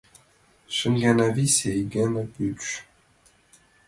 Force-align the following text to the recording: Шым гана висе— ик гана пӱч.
Шым 0.75 0.93
гана 1.03 1.25
висе— 1.35 1.69
ик 1.81 1.87
гана 1.95 2.23
пӱч. 2.33 2.61